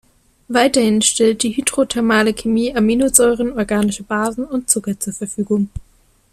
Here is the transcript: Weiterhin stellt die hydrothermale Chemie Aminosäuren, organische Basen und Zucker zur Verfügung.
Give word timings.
Weiterhin 0.47 1.03
stellt 1.03 1.43
die 1.43 1.51
hydrothermale 1.55 2.33
Chemie 2.33 2.75
Aminosäuren, 2.75 3.51
organische 3.55 4.01
Basen 4.01 4.45
und 4.45 4.67
Zucker 4.67 4.99
zur 4.99 5.13
Verfügung. 5.13 5.69